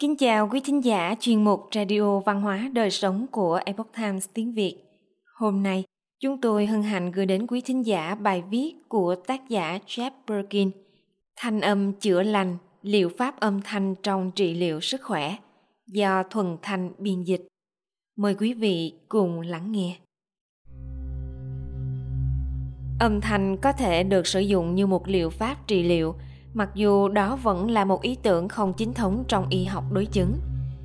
Kính 0.00 0.16
chào 0.16 0.48
quý 0.48 0.60
thính 0.64 0.84
giả 0.84 1.14
chuyên 1.20 1.44
mục 1.44 1.68
Radio 1.74 2.20
Văn 2.20 2.40
hóa 2.40 2.70
Đời 2.72 2.90
Sống 2.90 3.26
của 3.30 3.60
Epoch 3.64 3.92
Times 3.96 4.28
tiếng 4.34 4.54
Việt. 4.54 4.76
Hôm 5.36 5.62
nay, 5.62 5.84
chúng 6.20 6.40
tôi 6.40 6.66
hân 6.66 6.82
hạnh 6.82 7.12
gửi 7.12 7.26
đến 7.26 7.46
quý 7.46 7.60
thính 7.60 7.86
giả 7.86 8.14
bài 8.14 8.42
viết 8.50 8.74
của 8.88 9.14
tác 9.14 9.48
giả 9.48 9.78
Jeff 9.86 10.10
Birkin 10.26 10.70
Thanh 11.36 11.60
âm 11.60 11.92
chữa 11.92 12.22
lành, 12.22 12.56
liệu 12.82 13.10
pháp 13.18 13.40
âm 13.40 13.60
thanh 13.64 13.94
trong 14.02 14.30
trị 14.30 14.54
liệu 14.54 14.80
sức 14.80 15.00
khỏe 15.04 15.36
do 15.86 16.22
Thuần 16.22 16.56
Thanh 16.62 16.90
biên 16.98 17.22
dịch. 17.22 17.46
Mời 18.16 18.34
quý 18.34 18.54
vị 18.54 18.92
cùng 19.08 19.40
lắng 19.40 19.72
nghe. 19.72 19.96
Âm 23.00 23.20
thanh 23.20 23.56
có 23.56 23.72
thể 23.72 24.02
được 24.02 24.26
sử 24.26 24.40
dụng 24.40 24.74
như 24.74 24.86
một 24.86 25.08
liệu 25.08 25.30
pháp 25.30 25.66
trị 25.66 25.82
liệu– 25.82 26.14
mặc 26.58 26.70
dù 26.74 27.08
đó 27.08 27.36
vẫn 27.36 27.70
là 27.70 27.84
một 27.84 28.02
ý 28.02 28.16
tưởng 28.22 28.48
không 28.48 28.72
chính 28.72 28.94
thống 28.94 29.24
trong 29.28 29.46
y 29.48 29.64
học 29.64 29.84
đối 29.92 30.06
chứng, 30.06 30.38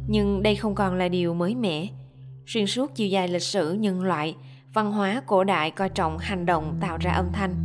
nhưng 0.08 0.44
đây 0.44 0.55
không 0.55 0.76
còn 0.76 0.96
là 0.96 1.08
điều 1.08 1.34
mới 1.34 1.55
mẻ. 1.55 1.88
Xuyên 2.46 2.68
suốt 2.68 2.96
chiều 2.96 3.08
dài 3.08 3.27
lịch 3.27 3.41
sử 3.41 3.73
nhân 3.73 4.04
loại, 4.04 4.36
văn 4.73 4.91
hóa 4.91 5.22
cổ 5.27 5.44
đại 5.44 5.72
coi 5.72 5.90
trọng 5.90 6.18
hành 6.18 6.46
động 6.46 6.77
tạo 6.82 6.98
ra 6.98 7.12
âm 7.12 7.26
thanh. 7.34 7.55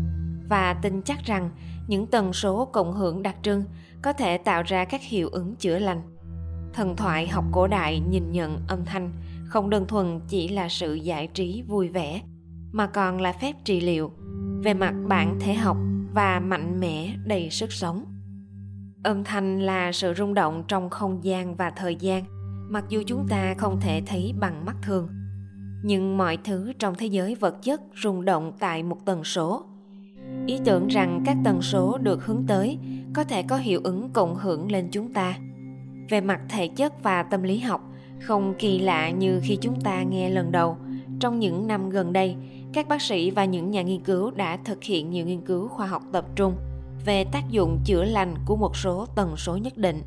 Và 0.49 0.75
tin 0.75 1.03
chắc 1.03 1.25
rằng 1.25 1.51
những 1.89 2.07
tần 2.07 2.33
số 2.33 2.65
cộng 2.65 2.93
hưởng 2.93 3.23
đặc 3.23 3.37
trưng 3.43 3.65
có 4.03 4.13
thể 4.13 4.39
tạo 4.39 4.63
ra 4.63 4.85
các 4.85 5.03
hiệu 5.03 5.29
ứng 5.29 5.57
chữa 5.57 5.79
lành. 5.79 6.03
Thần 6.73 6.97
thoại 6.97 7.29
học 7.29 7.45
cổ 7.53 7.67
đại 7.67 8.01
nhìn 8.01 8.33
nhận 8.33 8.59
âm 8.69 8.85
thanh 8.85 9.13
không 9.45 9.71
đơn 9.71 9.87
thuần 9.87 10.21
chỉ 10.29 10.49
là 10.49 10.69
sự 10.69 10.95
giải 10.95 11.27
trí 11.27 11.63
vui 11.63 11.89
vẻ, 11.89 12.23
mà 12.73 12.87
còn 12.87 13.21
là 13.21 13.33
phép 13.33 13.57
trị 13.65 13.81
liệu 13.81 14.13
về 14.63 14.75
mặt 14.75 14.95
bản 15.09 15.37
thể 15.41 15.55
học 15.55 15.77
và 16.15 16.41
mạnh 16.41 16.81
mẽ 16.81 17.15
đầy 17.25 17.51
sức 17.51 17.73
sống. 17.73 18.05
Âm 19.03 19.25
thanh 19.25 19.61
là 19.61 19.93
sự 19.93 20.15
rung 20.15 20.35
động 20.35 20.65
trong 20.69 20.91
không 20.91 21.25
gian 21.25 21.57
và 21.57 21.71
thời 21.71 21.97
gian, 21.97 22.25
mặc 22.71 22.85
dù 22.89 23.03
chúng 23.07 23.27
ta 23.29 23.55
không 23.59 23.81
thể 23.81 24.03
thấy 24.07 24.35
bằng 24.41 24.65
mắt 24.65 24.77
thường. 24.83 25.09
Nhưng 25.85 26.17
mọi 26.17 26.39
thứ 26.45 26.73
trong 26.79 26.95
thế 26.99 27.07
giới 27.07 27.35
vật 27.35 27.63
chất 27.63 27.81
rung 28.03 28.25
động 28.25 28.53
tại 28.59 28.83
một 28.83 29.05
tần 29.05 29.25
số. 29.25 29.65
Ý 30.47 30.59
tưởng 30.65 30.89
rằng 30.89 31.23
các 31.27 31.37
tần 31.45 31.63
số 31.63 31.99
được 31.99 32.25
hướng 32.25 32.45
tới 32.49 32.79
có 33.15 33.25
thể 33.25 33.43
có 33.43 33.57
hiệu 33.57 33.81
ứng 33.85 34.11
cộng 34.13 34.37
hưởng 34.37 34.73
lên 34.73 34.89
chúng 34.91 35.13
ta. 35.13 35.35
Về 36.09 36.21
mặt 36.21 36.41
thể 36.49 36.69
chất 36.69 37.03
và 37.03 37.23
tâm 37.23 37.43
lý 37.43 37.59
học, 37.59 37.81
không 38.21 38.55
kỳ 38.59 38.79
lạ 38.79 39.11
như 39.11 39.41
khi 39.43 39.59
chúng 39.61 39.81
ta 39.81 40.03
nghe 40.03 40.31
lần 40.31 40.53
đầu 40.53 40.77
trong 41.21 41.39
những 41.39 41.67
năm 41.67 41.91
gần 41.91 42.13
đây, 42.13 42.37
các 42.73 42.89
bác 42.89 43.03
sĩ 43.03 43.31
và 43.31 43.45
những 43.45 43.71
nhà 43.71 43.83
nghiên 43.83 44.03
cứu 44.03 44.31
đã 44.31 44.57
thực 44.65 44.85
hiện 44.85 45.11
nhiều 45.11 45.27
nghiên 45.27 45.41
cứu 45.41 45.69
khoa 45.69 45.87
học 45.87 46.03
tập 46.13 46.25
trung 46.37 46.57
về 47.05 47.25
tác 47.25 47.51
dụng 47.51 47.79
chữa 47.85 48.05
lành 48.05 48.35
của 48.47 48.57
một 48.57 48.77
số 48.77 49.07
tần 49.15 49.37
số 49.37 49.57
nhất 49.57 49.77
định. 49.77 50.03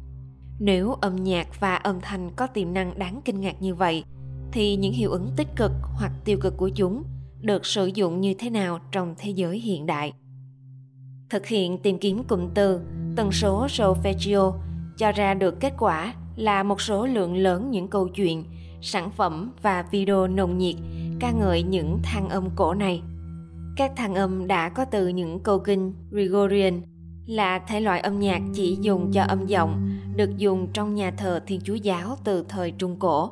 Nếu 0.60 0.94
âm 1.02 1.16
nhạc 1.16 1.60
và 1.60 1.76
âm 1.76 2.02
thanh 2.02 2.32
có 2.36 2.48
tiềm 2.48 2.74
năng 2.74 3.00
đáng 3.00 3.22
kinh 3.26 3.42
ngạc 3.42 3.62
như 3.62 3.76
vậy, 3.76 4.04
thì 4.52 4.76
những 4.76 4.94
hiệu 4.94 5.12
ứng 5.12 5.30
tích 5.38 5.48
cực 5.56 5.72
hoặc 5.82 6.12
tiêu 6.26 6.38
cực 6.42 6.58
của 6.58 6.70
chúng 6.70 7.04
được 7.42 7.66
sử 7.66 7.86
dụng 7.86 8.22
như 8.22 8.34
thế 8.34 8.50
nào 8.50 8.80
trong 8.92 9.16
thế 9.18 9.30
giới 9.30 9.60
hiện 9.60 9.86
đại? 9.86 10.14
Thực 11.30 11.48
hiện 11.48 11.78
tìm 11.78 11.98
kiếm 11.98 12.24
cụm 12.24 12.50
từ 12.54 12.82
tần 13.16 13.32
số 13.32 13.68
solfeggio 13.68 14.54
cho 14.98 15.12
ra 15.12 15.34
được 15.34 15.60
kết 15.60 15.74
quả 15.80 16.14
là 16.36 16.64
một 16.64 16.82
số 16.82 17.06
lượng 17.06 17.36
lớn 17.36 17.72
những 17.72 17.88
câu 17.88 18.08
chuyện 18.08 18.44
sản 18.82 19.12
phẩm 19.12 19.52
và 19.62 19.86
video 19.92 20.28
nồng 20.28 20.58
nhiệt 20.58 20.76
ca 21.20 21.32
ngợi 21.32 21.64
những 21.64 22.00
thang 22.04 22.30
âm 22.30 22.50
cổ 22.56 22.74
này. 22.74 23.02
Các 23.78 23.92
thang 23.96 24.16
âm 24.16 24.48
đã 24.48 24.70
có 24.70 24.86
từ 24.86 25.08
những 25.08 25.40
câu 25.40 25.60
kinh 25.60 25.94
Gregorian 26.12 26.82
là 27.26 27.60
thể 27.60 27.80
loại 27.80 28.00
âm 28.00 28.20
nhạc 28.20 28.42
chỉ 28.54 28.78
dùng 28.82 29.12
cho 29.12 29.22
âm 29.22 29.46
giọng 29.46 29.90
được 30.16 30.38
dùng 30.38 30.68
trong 30.74 30.96
nhà 30.96 31.12
thờ 31.12 31.40
Thiên 31.48 31.62
Chúa 31.64 31.76
giáo 31.76 32.18
từ 32.24 32.46
thời 32.50 32.72
Trung 32.72 32.96
Cổ 33.00 33.32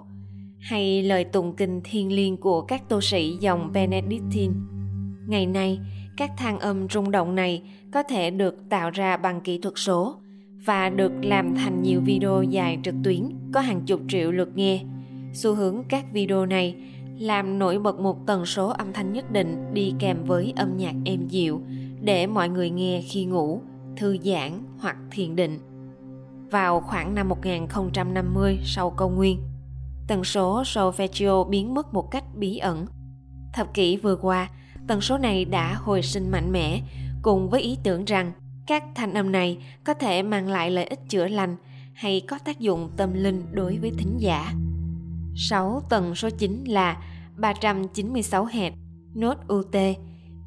hay 0.59 1.03
lời 1.03 1.23
tụng 1.23 1.55
kinh 1.55 1.81
thiêng 1.83 2.11
liêng 2.11 2.37
của 2.37 2.61
các 2.61 2.89
tu 2.89 3.01
sĩ 3.01 3.37
dòng 3.39 3.71
Benedictine. 3.73 4.53
Ngày 5.27 5.45
nay, 5.45 5.79
các 6.17 6.31
thang 6.37 6.59
âm 6.59 6.89
rung 6.89 7.11
động 7.11 7.35
này 7.35 7.63
có 7.93 8.03
thể 8.03 8.31
được 8.31 8.55
tạo 8.69 8.89
ra 8.89 9.17
bằng 9.17 9.41
kỹ 9.41 9.57
thuật 9.57 9.73
số 9.77 10.15
và 10.65 10.89
được 10.89 11.11
làm 11.21 11.55
thành 11.55 11.83
nhiều 11.83 12.01
video 12.05 12.43
dài 12.43 12.79
trực 12.83 12.95
tuyến 13.03 13.21
có 13.53 13.59
hàng 13.59 13.81
chục 13.85 14.01
triệu 14.07 14.31
lượt 14.31 14.49
nghe. 14.55 14.83
Xu 15.33 15.55
hướng 15.55 15.83
các 15.89 16.05
video 16.13 16.45
này 16.45 16.75
làm 17.19 17.59
nổi 17.59 17.79
bật 17.79 17.99
một 17.99 18.17
tần 18.25 18.45
số 18.45 18.67
âm 18.67 18.93
thanh 18.93 19.13
nhất 19.13 19.31
định 19.31 19.73
đi 19.73 19.93
kèm 19.99 20.23
với 20.23 20.53
âm 20.55 20.77
nhạc 20.77 20.95
êm 21.05 21.27
dịu 21.27 21.61
để 22.01 22.27
mọi 22.27 22.49
người 22.49 22.69
nghe 22.69 23.01
khi 23.09 23.25
ngủ, 23.25 23.61
thư 23.97 24.17
giãn 24.23 24.63
hoặc 24.79 24.97
thiền 25.11 25.35
định. 25.35 25.59
Vào 26.51 26.81
khoảng 26.81 27.15
năm 27.15 27.29
1050 27.29 28.59
sau 28.63 28.89
công 28.89 29.15
nguyên, 29.15 29.41
tần 30.07 30.23
số 30.23 30.61
solfeggio 30.61 31.49
biến 31.49 31.73
mất 31.73 31.93
một 31.93 32.11
cách 32.11 32.23
bí 32.35 32.57
ẩn. 32.57 32.85
Thập 33.53 33.73
kỷ 33.73 33.97
vừa 33.97 34.15
qua, 34.15 34.49
tần 34.87 35.01
số 35.01 35.17
này 35.17 35.45
đã 35.45 35.73
hồi 35.73 36.01
sinh 36.01 36.31
mạnh 36.31 36.51
mẽ 36.51 36.81
cùng 37.21 37.49
với 37.49 37.61
ý 37.61 37.77
tưởng 37.83 38.05
rằng 38.05 38.31
các 38.67 38.83
thanh 38.95 39.13
âm 39.13 39.31
này 39.31 39.57
có 39.83 39.93
thể 39.93 40.23
mang 40.23 40.47
lại 40.47 40.71
lợi 40.71 40.85
ích 40.85 40.99
chữa 41.09 41.27
lành 41.27 41.55
hay 41.93 42.21
có 42.27 42.39
tác 42.45 42.59
dụng 42.59 42.89
tâm 42.97 43.13
linh 43.13 43.45
đối 43.51 43.77
với 43.77 43.91
thính 43.97 44.17
giả. 44.19 44.53
6 45.41 45.81
tầng 45.89 46.15
số 46.15 46.29
9 46.29 46.63
là 46.63 47.03
396 47.37 48.45
hẹp, 48.45 48.73
nốt 49.15 49.37
UT, 49.47 49.75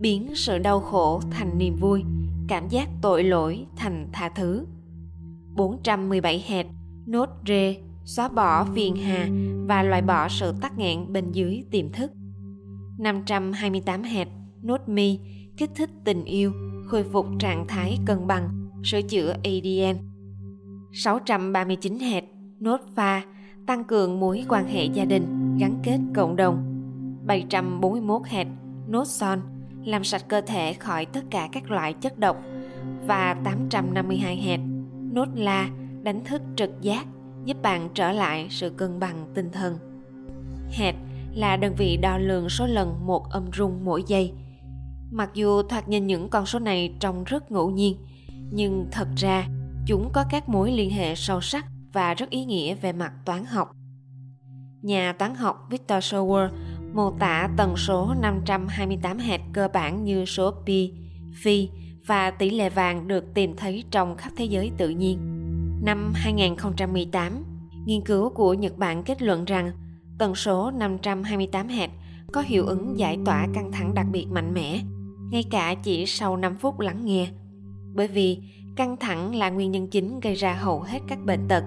biến 0.00 0.34
sự 0.34 0.58
đau 0.58 0.80
khổ 0.80 1.20
thành 1.30 1.58
niềm 1.58 1.76
vui, 1.76 2.02
cảm 2.48 2.68
giác 2.68 2.88
tội 3.02 3.24
lỗi 3.24 3.66
thành 3.76 4.08
tha 4.12 4.28
thứ. 4.28 4.66
417 5.54 6.44
hẹp, 6.46 6.66
nốt 7.06 7.28
rê, 7.46 7.76
xóa 8.04 8.28
bỏ 8.28 8.64
phiền 8.74 8.96
hà 8.96 9.28
và 9.66 9.82
loại 9.82 10.02
bỏ 10.02 10.28
sự 10.28 10.52
tắc 10.60 10.78
nghẹn 10.78 11.12
bên 11.12 11.32
dưới 11.32 11.64
tiềm 11.70 11.92
thức. 11.92 12.12
528 12.98 14.02
hẹp, 14.02 14.28
nốt 14.62 14.88
mi, 14.88 15.18
kích 15.56 15.70
thích 15.74 15.90
tình 16.04 16.24
yêu, 16.24 16.52
khôi 16.86 17.04
phục 17.12 17.26
trạng 17.38 17.66
thái 17.68 17.98
cân 18.06 18.26
bằng, 18.26 18.70
sửa 18.84 19.02
chữa 19.02 19.34
ADN. 19.44 19.96
639 20.92 21.98
hẹp, 21.98 22.24
nốt 22.60 22.80
pha, 22.96 23.22
tăng 23.66 23.84
cường 23.84 24.20
mối 24.20 24.44
quan 24.48 24.66
hệ 24.66 24.84
gia 24.84 25.04
đình, 25.04 25.56
gắn 25.58 25.80
kết 25.82 25.98
cộng 26.14 26.36
đồng. 26.36 26.64
741 27.26 28.22
hạt 28.26 28.46
nốt 28.88 29.04
son, 29.04 29.40
làm 29.84 30.04
sạch 30.04 30.24
cơ 30.28 30.40
thể 30.40 30.72
khỏi 30.72 31.06
tất 31.06 31.20
cả 31.30 31.48
các 31.52 31.70
loại 31.70 31.92
chất 31.92 32.18
độc 32.18 32.36
và 33.06 33.36
852 33.44 34.36
hạt 34.36 34.60
nốt 35.12 35.28
la, 35.34 35.68
đánh 36.02 36.24
thức 36.24 36.42
trực 36.56 36.70
giác, 36.80 37.06
giúp 37.44 37.62
bạn 37.62 37.88
trở 37.94 38.12
lại 38.12 38.46
sự 38.50 38.70
cân 38.70 39.00
bằng 39.00 39.26
tinh 39.34 39.50
thần. 39.52 39.78
Hạt 40.70 40.94
là 41.34 41.56
đơn 41.56 41.74
vị 41.76 41.96
đo 41.96 42.18
lường 42.18 42.48
số 42.48 42.66
lần 42.66 43.06
một 43.06 43.30
âm 43.30 43.44
rung 43.56 43.84
mỗi 43.84 44.04
giây. 44.06 44.32
Mặc 45.10 45.30
dù 45.34 45.62
thoạt 45.62 45.88
nhìn 45.88 46.06
những 46.06 46.28
con 46.28 46.46
số 46.46 46.58
này 46.58 46.94
trông 47.00 47.24
rất 47.24 47.50
ngẫu 47.50 47.70
nhiên, 47.70 47.96
nhưng 48.52 48.86
thật 48.90 49.08
ra 49.16 49.46
chúng 49.86 50.10
có 50.12 50.24
các 50.30 50.48
mối 50.48 50.72
liên 50.72 50.90
hệ 50.90 51.14
sâu 51.14 51.40
sắc 51.40 51.66
và 51.92 52.14
rất 52.14 52.30
ý 52.30 52.44
nghĩa 52.44 52.74
về 52.74 52.92
mặt 52.92 53.12
toán 53.24 53.44
học. 53.44 53.72
Nhà 54.82 55.12
toán 55.12 55.34
học 55.34 55.66
Victor 55.70 56.04
Schauer 56.04 56.50
mô 56.94 57.10
tả 57.10 57.48
tần 57.56 57.76
số 57.76 58.14
528 58.20 59.18
hạt 59.18 59.40
cơ 59.52 59.68
bản 59.72 60.04
như 60.04 60.24
số 60.24 60.54
pi, 60.66 60.92
phi 61.42 61.68
và 62.06 62.30
tỷ 62.30 62.50
lệ 62.50 62.70
vàng 62.70 63.08
được 63.08 63.34
tìm 63.34 63.56
thấy 63.56 63.84
trong 63.90 64.16
khắp 64.16 64.32
thế 64.36 64.44
giới 64.44 64.70
tự 64.78 64.88
nhiên. 64.88 65.18
Năm 65.84 66.12
2018, 66.14 67.44
nghiên 67.86 68.00
cứu 68.04 68.30
của 68.30 68.54
Nhật 68.54 68.78
Bản 68.78 69.02
kết 69.02 69.22
luận 69.22 69.44
rằng 69.44 69.72
tần 70.18 70.34
số 70.34 70.70
528 70.70 71.68
hạt 71.68 71.90
có 72.32 72.40
hiệu 72.40 72.66
ứng 72.66 72.98
giải 72.98 73.18
tỏa 73.24 73.46
căng 73.54 73.72
thẳng 73.72 73.94
đặc 73.94 74.06
biệt 74.12 74.26
mạnh 74.30 74.54
mẽ, 74.54 74.80
ngay 75.30 75.44
cả 75.50 75.74
chỉ 75.74 76.06
sau 76.06 76.36
5 76.36 76.56
phút 76.56 76.80
lắng 76.80 77.04
nghe. 77.04 77.28
Bởi 77.94 78.08
vì 78.08 78.38
căng 78.76 78.96
thẳng 78.96 79.34
là 79.34 79.50
nguyên 79.50 79.70
nhân 79.70 79.86
chính 79.86 80.20
gây 80.20 80.34
ra 80.34 80.54
hầu 80.54 80.80
hết 80.80 80.98
các 81.08 81.18
bệnh 81.24 81.48
tật 81.48 81.64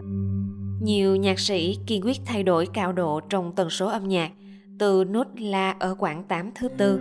nhiều 0.86 1.16
nhạc 1.16 1.40
sĩ 1.40 1.78
kiên 1.88 2.02
quyết 2.06 2.18
thay 2.26 2.44
đổi 2.44 2.68
cao 2.74 2.94
độ 2.94 3.20
trong 3.20 3.56
tần 3.56 3.70
số 3.70 3.88
âm 3.88 4.08
nhạc, 4.08 4.32
từ 4.80 5.04
nốt 5.04 5.28
La 5.38 5.72
ở 5.80 5.96
quãng 6.00 6.24
8 6.24 6.52
thứ 6.56 6.68
tư, 6.68 7.00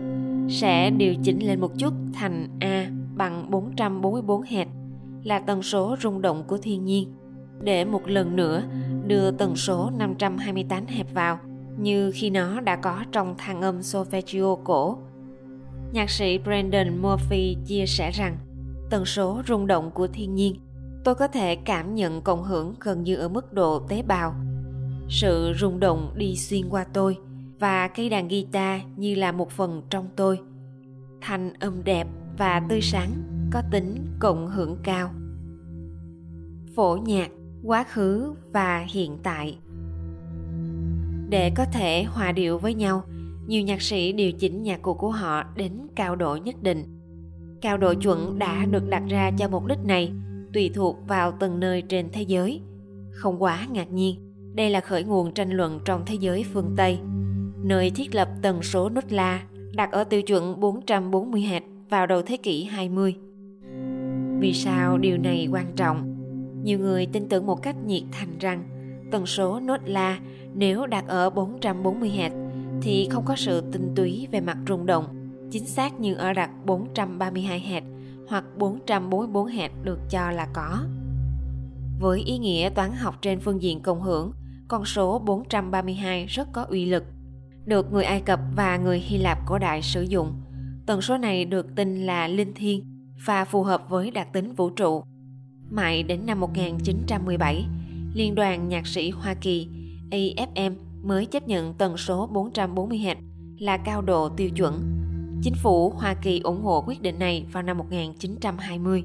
sẽ 0.49 0.91
điều 0.91 1.15
chỉnh 1.23 1.47
lên 1.47 1.61
một 1.61 1.71
chút 1.79 1.95
thành 2.15 2.49
A 2.61 2.91
bằng 3.17 3.51
444 3.51 4.43
Hz 4.43 4.67
là 5.25 5.39
tần 5.39 5.63
số 5.63 5.97
rung 6.03 6.23
động 6.23 6.45
của 6.47 6.59
thiên 6.59 6.85
nhiên 6.85 7.15
để 7.63 7.85
một 7.85 8.09
lần 8.09 8.37
nữa 8.37 8.63
đưa 9.07 9.31
tần 9.31 9.57
số 9.57 9.91
528 9.99 10.87
hẹp 10.87 11.15
vào, 11.15 11.39
như 11.79 12.11
khi 12.15 12.31
nó 12.31 12.61
đã 12.61 12.77
có 12.77 13.05
trong 13.13 13.35
thang 13.39 13.63
âm 13.63 13.81
solfeggio 13.81 14.57
cổ. 14.65 14.99
Nhạc 15.93 16.11
sĩ 16.11 16.39
Brandon 16.39 17.03
Murphy 17.03 17.57
chia 17.67 17.87
sẻ 17.87 18.11
rằng 18.11 18.37
tần 18.95 19.05
số 19.05 19.43
rung 19.49 19.67
động 19.67 19.91
của 19.91 20.07
thiên 20.07 20.35
nhiên, 20.35 20.61
tôi 21.05 21.15
có 21.15 21.29
thể 21.29 21.57
cảm 21.57 21.95
nhận 21.95 22.23
cộng 22.23 22.43
hưởng 22.45 22.75
gần 22.81 23.03
như 23.03 23.17
ở 23.17 23.29
mức 23.29 23.53
độ 23.53 23.79
tế 23.89 24.03
bào. 24.03 24.35
Sự 25.09 25.53
rung 25.61 25.81
động 25.81 26.13
đi 26.17 26.37
xuyên 26.37 26.69
qua 26.69 26.85
tôi 26.93 27.19
và 27.59 27.89
cây 27.89 28.09
đàn 28.09 28.29
guitar 28.29 28.81
như 28.97 29.15
là 29.15 29.33
một 29.33 29.51
phần 29.51 29.83
trong 29.91 30.09
tôi. 30.17 30.39
Thanh 31.21 31.53
âm 31.55 31.85
đẹp 31.85 32.07
và 32.39 32.63
tươi 32.69 32.81
sáng 32.81 33.11
có 33.53 33.63
tính 33.71 34.07
cộng 34.19 34.51
hưởng 34.51 34.77
cao. 34.83 35.11
Phổ 36.75 36.97
nhạc, 36.97 37.31
quá 37.65 37.85
khứ 37.85 38.35
và 38.53 38.87
hiện 38.89 39.19
tại. 39.23 39.59
Để 41.29 41.51
có 41.57 41.65
thể 41.73 42.05
hòa 42.05 42.33
điệu 42.33 42.59
với 42.59 42.75
nhau, 42.75 43.03
nhiều 43.47 43.63
nhạc 43.63 43.83
sĩ 43.83 44.13
điều 44.13 44.33
chỉnh 44.33 44.63
nhạc 44.63 44.83
cụ 44.83 44.95
của 44.95 45.11
họ 45.11 45.45
đến 45.57 45.73
cao 45.97 46.17
độ 46.17 46.37
nhất 46.37 46.63
định 46.63 46.94
cao 47.65 47.77
độ 47.77 47.95
chuẩn 47.95 48.39
đã 48.39 48.65
được 48.65 48.89
đặt 48.89 49.03
ra 49.09 49.31
cho 49.39 49.49
mục 49.49 49.67
đích 49.67 49.85
này 49.85 50.13
tùy 50.53 50.71
thuộc 50.75 50.97
vào 51.09 51.33
từng 51.41 51.61
nơi 51.61 51.83
trên 51.83 52.09
thế 52.13 52.23
giới 52.23 52.61
không 53.11 53.43
quá 53.43 53.67
ngạc 53.73 53.93
nhiên 53.93 54.17
đây 54.55 54.71
là 54.71 54.81
khởi 54.81 55.05
nguồn 55.05 55.35
tranh 55.35 55.51
luận 55.51 55.81
trong 55.85 56.03
thế 56.07 56.15
giới 56.15 56.45
phương 56.53 56.75
Tây, 56.77 56.99
nơi 57.63 57.91
thiết 57.91 58.15
lập 58.15 58.29
tần 58.43 58.63
số 58.63 58.89
nốt 58.89 59.05
la 59.09 59.43
đặt 59.75 59.93
ở 59.93 60.05
tiêu 60.05 60.23
chuẩn 60.23 60.61
440 60.61 61.41
hạt 61.41 61.63
vào 61.91 62.07
đầu 62.07 62.23
thế 62.23 62.37
kỷ 62.37 62.65
20. 62.65 63.15
Vì 64.41 64.53
sao 64.53 64.99
điều 64.99 65.19
này 65.19 65.49
quan 65.53 65.67
trọng? 65.77 66.17
Nhiều 66.63 66.79
người 66.79 67.07
tin 67.07 67.29
tưởng 67.29 67.47
một 67.47 67.63
cách 67.63 67.77
nhiệt 67.87 68.03
thành 68.13 68.39
rằng 68.41 68.65
tần 69.11 69.27
số 69.27 69.61
nốt 69.61 69.81
la 69.85 70.19
nếu 70.55 70.87
đặt 70.87 71.05
ở 71.09 71.31
440 71.31 72.11
Hz 72.11 72.31
thì 72.83 73.09
không 73.11 73.25
có 73.27 73.37
sự 73.37 73.63
tinh 73.73 73.93
túy 73.97 74.29
về 74.31 74.41
mặt 74.41 74.59
rung 74.69 74.87
động, 74.87 75.24
chính 75.55 75.67
xác 75.67 76.01
như 76.01 76.15
ở 76.15 76.33
đặt 76.33 76.51
432 76.65 77.61
hạt 77.61 77.83
hoặc 78.29 78.45
444 78.59 79.47
hạt 79.47 79.71
được 79.83 79.99
cho 80.11 80.31
là 80.31 80.49
có. 80.53 80.79
Với 82.01 82.21
ý 82.21 82.39
nghĩa 82.39 82.71
toán 82.75 82.93
học 82.93 83.19
trên 83.23 83.41
phương 83.41 83.63
diện 83.63 83.81
cộng 83.81 84.03
hưởng, 84.03 84.33
con 84.69 84.85
số 84.85 85.19
432 85.19 86.27
rất 86.27 86.49
có 86.53 86.63
uy 86.63 86.85
lực, 86.85 87.05
được 87.65 87.93
người 87.93 88.05
Ai 88.05 88.21
Cập 88.21 88.41
và 88.57 88.77
người 88.77 88.99
Hy 88.99 89.19
Lạp 89.19 89.39
cổ 89.47 89.59
đại 89.59 89.83
sử 89.83 90.03
dụng. 90.03 90.33
Tần 90.87 91.03
số 91.03 91.19
này 91.19 91.45
được 91.45 91.67
tin 91.77 92.07
là 92.07 92.29
linh 92.29 92.55
thiêng 92.55 92.85
và 93.27 93.45
phù 93.45 93.63
hợp 93.63 93.89
với 93.89 94.11
đặc 94.11 94.29
tính 94.33 94.55
vũ 94.55 94.71
trụ. 94.71 95.03
Mãi 95.71 96.03
đến 96.03 96.27
năm 96.27 96.41
1917, 96.41 97.67
Liên 98.15 98.35
đoàn 98.35 98.69
Nhạc 98.69 98.87
sĩ 98.87 99.11
Hoa 99.11 99.35
Kỳ 99.35 99.69
AFM 100.11 100.75
mới 101.03 101.27
chấp 101.27 101.49
nhận 101.49 101.75
tần 101.75 101.97
số 101.97 102.27
440 102.27 102.99
Hz 102.99 103.17
là 103.59 103.77
cao 103.77 104.03
độ 104.03 104.29
tiêu 104.29 104.51
chuẩn. 104.51 105.04
Chính 105.45 105.55
phủ 105.55 105.91
Hoa 105.91 106.15
Kỳ 106.15 106.41
ủng 106.41 106.63
hộ 106.63 106.85
quyết 106.87 107.03
định 107.03 107.19
này 107.19 107.47
vào 107.53 107.63
năm 107.63 107.79
1920. 107.79 109.05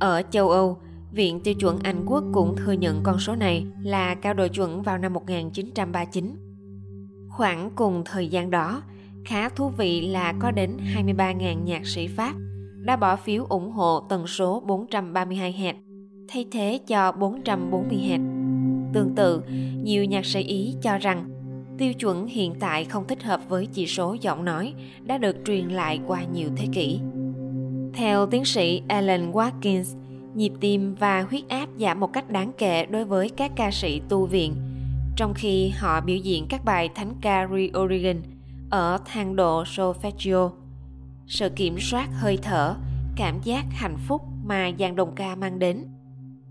Ở 0.00 0.22
châu 0.30 0.50
Âu, 0.50 0.78
Viện 1.12 1.40
Tiêu 1.40 1.54
chuẩn 1.54 1.78
Anh 1.78 2.04
Quốc 2.06 2.24
cũng 2.32 2.56
thừa 2.56 2.72
nhận 2.72 3.00
con 3.02 3.18
số 3.18 3.34
này 3.34 3.66
là 3.82 4.14
cao 4.14 4.34
độ 4.34 4.48
chuẩn 4.48 4.82
vào 4.82 4.98
năm 4.98 5.12
1939. 5.12 6.36
Khoảng 7.28 7.70
cùng 7.76 8.02
thời 8.04 8.28
gian 8.28 8.50
đó, 8.50 8.82
khá 9.24 9.48
thú 9.48 9.68
vị 9.68 10.00
là 10.00 10.34
có 10.40 10.50
đến 10.50 10.76
23.000 10.96 11.64
nhạc 11.64 11.86
sĩ 11.86 12.08
Pháp 12.08 12.34
đã 12.76 12.96
bỏ 12.96 13.16
phiếu 13.16 13.44
ủng 13.48 13.70
hộ 13.70 14.00
tần 14.00 14.26
số 14.26 14.60
432 14.60 15.52
Hz 15.52 15.74
thay 16.28 16.46
thế 16.50 16.80
cho 16.86 17.12
440 17.12 17.98
Hz. 17.98 18.20
Tương 18.92 19.14
tự, 19.14 19.42
nhiều 19.82 20.04
nhạc 20.04 20.26
sĩ 20.26 20.42
Ý 20.42 20.74
cho 20.82 20.98
rằng 20.98 21.37
tiêu 21.78 21.94
chuẩn 21.94 22.26
hiện 22.26 22.54
tại 22.60 22.84
không 22.84 23.06
thích 23.06 23.22
hợp 23.22 23.48
với 23.48 23.66
chỉ 23.66 23.86
số 23.86 24.16
giọng 24.20 24.44
nói 24.44 24.74
đã 25.02 25.18
được 25.18 25.36
truyền 25.46 25.68
lại 25.68 26.00
qua 26.06 26.22
nhiều 26.22 26.48
thế 26.56 26.66
kỷ. 26.72 27.00
Theo 27.94 28.26
tiến 28.26 28.44
sĩ 28.44 28.82
Alan 28.88 29.32
Watkins, 29.32 29.96
nhịp 30.34 30.52
tim 30.60 30.94
và 30.94 31.22
huyết 31.22 31.48
áp 31.48 31.68
giảm 31.78 32.00
một 32.00 32.12
cách 32.12 32.30
đáng 32.30 32.52
kể 32.58 32.86
đối 32.86 33.04
với 33.04 33.28
các 33.28 33.52
ca 33.56 33.70
sĩ 33.70 34.00
tu 34.08 34.26
viện, 34.26 34.54
trong 35.16 35.34
khi 35.34 35.68
họ 35.68 36.00
biểu 36.00 36.16
diễn 36.16 36.46
các 36.48 36.64
bài 36.64 36.88
thánh 36.94 37.14
ca 37.20 37.48
reorigin 37.48 38.22
ở 38.70 38.98
thang 39.04 39.36
độ 39.36 39.62
solfeggio. 39.62 40.50
Sự 41.26 41.48
kiểm 41.48 41.78
soát 41.78 42.08
hơi 42.12 42.38
thở, 42.42 42.74
cảm 43.16 43.40
giác 43.42 43.64
hạnh 43.70 43.96
phúc 44.06 44.22
mà 44.44 44.70
dàn 44.78 44.96
đồng 44.96 45.14
ca 45.14 45.34
mang 45.34 45.58
đến 45.58 45.84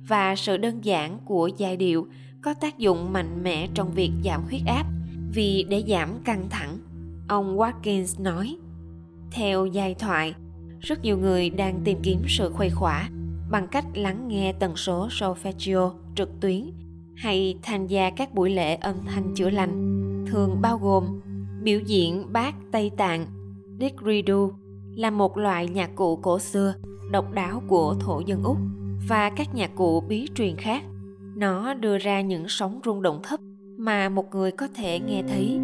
và 0.07 0.35
sự 0.35 0.57
đơn 0.57 0.85
giản 0.85 1.19
của 1.25 1.50
giai 1.57 1.77
điệu 1.77 2.07
có 2.41 2.53
tác 2.53 2.77
dụng 2.77 3.13
mạnh 3.13 3.44
mẽ 3.44 3.68
trong 3.74 3.91
việc 3.91 4.12
giảm 4.24 4.44
huyết 4.44 4.62
áp 4.65 4.96
vì 5.33 5.65
để 5.69 5.83
giảm 5.88 6.19
căng 6.24 6.47
thẳng 6.50 6.77
ông 7.27 7.57
watkins 7.57 8.24
nói 8.24 8.57
theo 9.31 9.65
giai 9.65 9.95
thoại 9.95 10.35
rất 10.79 11.03
nhiều 11.03 11.18
người 11.18 11.50
đang 11.50 11.81
tìm 11.83 11.97
kiếm 12.03 12.21
sự 12.27 12.51
khuây 12.53 12.69
khỏa 12.69 13.09
bằng 13.51 13.68
cách 13.68 13.85
lắng 13.94 14.27
nghe 14.27 14.53
tần 14.59 14.75
số 14.75 15.07
solfeggio 15.07 15.91
trực 16.15 16.29
tuyến 16.39 16.71
hay 17.15 17.57
tham 17.63 17.88
gia 17.88 18.09
các 18.09 18.33
buổi 18.33 18.50
lễ 18.50 18.75
âm 18.75 18.95
thanh 19.06 19.33
chữa 19.35 19.50
lành 19.50 19.94
thường 20.27 20.62
bao 20.62 20.77
gồm 20.77 21.21
biểu 21.62 21.79
diễn 21.79 22.33
bát 22.33 22.56
Tây 22.71 22.91
Tạng, 22.97 23.25
didgeridoo 23.79 24.50
là 24.95 25.09
một 25.09 25.38
loại 25.38 25.68
nhạc 25.68 25.95
cụ 25.95 26.15
cổ 26.15 26.39
xưa 26.39 26.74
độc 27.12 27.31
đáo 27.31 27.63
của 27.68 27.95
thổ 28.00 28.19
dân 28.19 28.44
Úc 28.44 28.57
và 29.07 29.29
các 29.29 29.56
nhạc 29.56 29.71
cụ 29.75 30.01
bí 30.01 30.27
truyền 30.35 30.56
khác. 30.57 30.83
Nó 31.35 31.74
đưa 31.74 31.97
ra 31.97 32.21
những 32.21 32.45
sóng 32.47 32.79
rung 32.85 33.01
động 33.01 33.19
thấp 33.24 33.39
mà 33.77 34.09
một 34.09 34.35
người 34.35 34.51
có 34.51 34.68
thể 34.75 35.00
nghe 35.00 35.24
thấy 35.27 35.59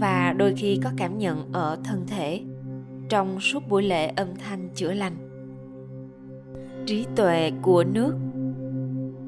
và 0.00 0.34
đôi 0.38 0.54
khi 0.56 0.80
có 0.84 0.90
cảm 0.96 1.18
nhận 1.18 1.52
ở 1.52 1.78
thân 1.84 2.06
thể 2.06 2.40
trong 3.08 3.40
suốt 3.40 3.68
buổi 3.68 3.82
lễ 3.82 4.06
âm 4.06 4.28
thanh 4.36 4.68
chữa 4.74 4.92
lành 4.92 5.28
trí 6.88 7.06
tuệ 7.16 7.52
của 7.62 7.84
nước, 7.84 8.14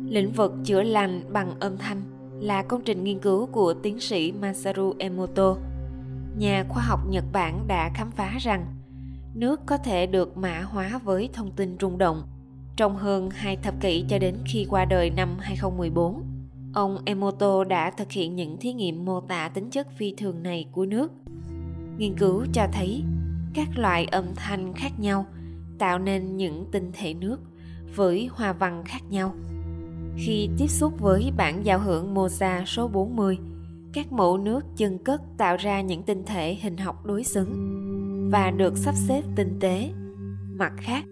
lĩnh 0.09 0.33
vực 0.33 0.53
chữa 0.65 0.83
lành 0.83 1.23
bằng 1.33 1.61
âm 1.61 1.77
thanh, 1.79 2.03
là 2.41 2.63
công 2.63 2.83
trình 2.85 3.05
nghiên 3.05 3.19
cứu 3.19 3.47
của 3.47 3.75
tiến 3.75 4.01
sĩ 4.01 4.33
Masaru 4.33 4.95
Emoto. 4.99 5.57
Nhà 6.39 6.65
khoa 6.69 6.83
học 6.83 7.01
Nhật 7.11 7.25
Bản 7.33 7.65
đã 7.67 7.91
khám 7.95 8.11
phá 8.11 8.39
rằng 8.41 8.67
nước 9.35 9.61
có 9.67 9.77
thể 9.77 10.07
được 10.07 10.37
mã 10.37 10.61
hóa 10.61 11.01
với 11.05 11.29
thông 11.33 11.51
tin 11.51 11.77
rung 11.81 11.99
động 11.99 12.23
trong 12.77 12.97
hơn 12.97 13.31
hai 13.31 13.57
thập 13.57 13.81
kỷ 13.81 14.05
cho 14.09 14.19
đến 14.19 14.35
khi 14.47 14.67
qua 14.71 14.85
đời 14.85 15.11
năm 15.11 15.37
2014. 15.41 16.30
Ông 16.75 16.99
Emoto 17.05 17.65
đã 17.65 17.91
thực 17.91 18.11
hiện 18.11 18.37
những 18.37 18.57
thí 18.61 18.73
nghiệm 18.73 19.05
mô 19.05 19.21
tả 19.21 19.49
tính 19.49 19.71
chất 19.71 19.89
phi 19.97 20.15
thường 20.17 20.43
này 20.43 20.67
của 20.73 20.87
nước. 20.87 21.13
Nghiên 21.99 22.15
cứu 22.19 22.45
cho 22.53 22.67
thấy 22.73 23.03
các 23.55 23.69
loại 23.77 24.05
âm 24.05 24.25
thanh 24.37 24.73
khác 24.75 25.01
nhau 25.01 25.27
tạo 25.79 25.99
nên 25.99 26.37
những 26.37 26.67
tinh 26.73 26.91
thể 26.93 27.15
nước 27.15 27.41
với 27.97 28.29
hoa 28.33 28.53
văn 28.53 28.83
khác 28.87 29.01
nhau. 29.11 29.35
Khi 30.17 30.49
tiếp 30.59 30.67
xúc 30.67 30.93
với 30.99 31.33
bản 31.37 31.67
giao 31.67 31.79
hưởng 31.79 32.15
Mozart 32.15 32.65
số 32.65 32.89
40, 32.89 33.39
các 33.93 34.13
mẫu 34.13 34.39
nước 34.39 34.65
chân 34.77 34.99
cất 34.99 35.23
tạo 35.39 35.57
ra 35.57 35.81
những 35.81 36.03
tinh 36.03 36.23
thể 36.27 36.55
hình 36.55 36.77
học 36.77 37.07
đối 37.07 37.25
xứng 37.25 37.51
và 38.33 38.51
được 38.51 38.77
sắp 38.77 38.95
xếp 38.95 39.23
tinh 39.37 39.59
tế. 39.61 39.91
Mặt 40.55 40.73
khác, 40.77 41.05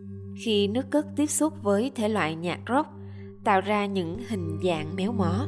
khi 0.44 0.68
nước 0.68 0.90
cất 0.90 1.06
tiếp 1.16 1.26
xúc 1.26 1.62
với 1.62 1.90
thể 1.94 2.08
loại 2.08 2.34
nhạc 2.34 2.60
rock, 2.68 2.97
tạo 3.48 3.60
ra 3.60 3.86
những 3.86 4.18
hình 4.28 4.58
dạng 4.64 4.96
méo 4.96 5.12
mó. 5.12 5.46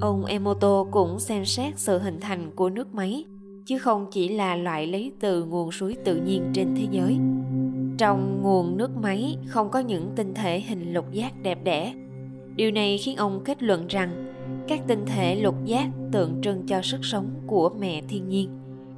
Ông 0.00 0.24
Emoto 0.24 0.84
cũng 0.90 1.20
xem 1.20 1.44
xét 1.44 1.78
sự 1.78 1.98
hình 1.98 2.20
thành 2.20 2.50
của 2.56 2.70
nước 2.70 2.94
máy, 2.94 3.24
chứ 3.64 3.78
không 3.78 4.06
chỉ 4.12 4.28
là 4.28 4.56
loại 4.56 4.86
lấy 4.86 5.12
từ 5.20 5.44
nguồn 5.44 5.72
suối 5.72 5.96
tự 6.04 6.16
nhiên 6.16 6.50
trên 6.54 6.74
thế 6.76 6.86
giới. 6.90 7.18
Trong 7.98 8.42
nguồn 8.42 8.76
nước 8.76 8.96
máy 8.96 9.38
không 9.46 9.70
có 9.70 9.78
những 9.78 10.10
tinh 10.16 10.34
thể 10.34 10.60
hình 10.60 10.94
lục 10.94 11.12
giác 11.12 11.42
đẹp 11.42 11.58
đẽ. 11.64 11.94
Điều 12.56 12.70
này 12.70 12.98
khiến 12.98 13.16
ông 13.16 13.44
kết 13.44 13.62
luận 13.62 13.86
rằng 13.86 14.32
các 14.68 14.80
tinh 14.86 15.04
thể 15.06 15.36
lục 15.36 15.64
giác 15.64 15.88
tượng 16.12 16.40
trưng 16.42 16.66
cho 16.66 16.82
sức 16.82 17.04
sống 17.04 17.30
của 17.46 17.70
mẹ 17.78 18.02
thiên 18.08 18.28
nhiên. 18.28 18.50